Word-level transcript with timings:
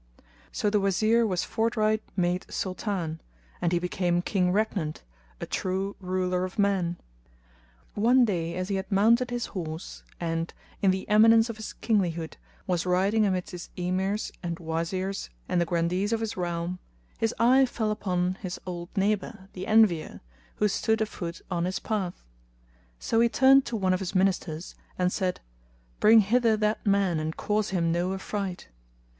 So 0.51 0.71
the 0.71 0.79
Wazir 0.79 1.27
was 1.27 1.43
forthright 1.43 2.01
made 2.17 2.47
Sultan, 2.51 3.21
and 3.61 3.71
he 3.71 3.77
became 3.77 4.23
King 4.23 4.51
regnant, 4.51 5.03
a 5.39 5.45
true 5.45 5.95
ruler 5.99 6.43
of 6.43 6.57
men. 6.57 6.97
One 7.93 8.25
day 8.25 8.55
as 8.55 8.69
he 8.69 8.77
had 8.77 8.91
mounted 8.91 9.29
his 9.29 9.45
horse; 9.53 10.01
and, 10.19 10.51
in 10.81 10.89
the 10.89 11.07
eminence 11.07 11.51
of 11.51 11.57
his 11.57 11.73
kinglihood, 11.83 12.37
was 12.65 12.87
riding 12.87 13.27
amidst 13.27 13.51
his 13.51 13.69
Emirs 13.77 14.31
and 14.41 14.57
Wazirs 14.57 15.29
and 15.47 15.61
the 15.61 15.67
Grandees 15.67 16.11
of 16.11 16.19
his 16.21 16.35
realm 16.35 16.79
his 17.19 17.35
eye 17.37 17.67
fell 17.67 17.91
upon 17.91 18.39
his 18.41 18.59
old 18.65 18.89
neighbour, 18.97 19.49
the 19.53 19.65
Envier, 19.67 20.21
who 20.55 20.67
stood 20.67 20.99
afoot 21.01 21.41
on 21.51 21.65
his 21.65 21.77
path; 21.77 22.25
so 22.97 23.19
he 23.19 23.29
turned 23.29 23.65
to 23.65 23.75
one 23.77 23.93
of 23.93 23.99
his 23.99 24.15
Ministers, 24.15 24.73
and 24.97 25.13
said, 25.13 25.41
"Bring 25.99 26.21
hither 26.21 26.57
that 26.57 26.87
man 26.87 27.19
and 27.19 27.37
cause 27.37 27.69
him 27.69 27.91
no 27.91 28.15
affright." 28.15 28.67